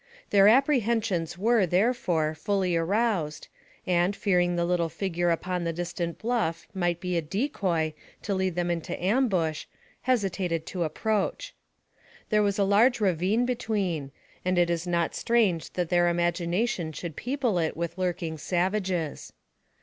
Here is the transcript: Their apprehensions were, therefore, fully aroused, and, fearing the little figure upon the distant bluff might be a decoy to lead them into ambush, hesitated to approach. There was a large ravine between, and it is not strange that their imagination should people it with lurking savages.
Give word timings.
Their 0.31 0.47
apprehensions 0.47 1.37
were, 1.37 1.67
therefore, 1.67 2.33
fully 2.33 2.75
aroused, 2.75 3.49
and, 3.85 4.15
fearing 4.15 4.55
the 4.55 4.65
little 4.65 4.89
figure 4.89 5.29
upon 5.29 5.63
the 5.63 5.71
distant 5.71 6.17
bluff 6.17 6.65
might 6.73 6.99
be 6.99 7.17
a 7.17 7.21
decoy 7.21 7.93
to 8.23 8.33
lead 8.33 8.55
them 8.55 8.71
into 8.71 8.99
ambush, 8.99 9.65
hesitated 10.01 10.65
to 10.65 10.81
approach. 10.85 11.53
There 12.29 12.41
was 12.41 12.57
a 12.57 12.63
large 12.63 12.99
ravine 12.99 13.45
between, 13.45 14.11
and 14.43 14.57
it 14.57 14.71
is 14.71 14.87
not 14.87 15.13
strange 15.13 15.69
that 15.73 15.89
their 15.89 16.09
imagination 16.09 16.91
should 16.93 17.15
people 17.15 17.59
it 17.59 17.77
with 17.77 17.95
lurking 17.99 18.39
savages. 18.39 19.31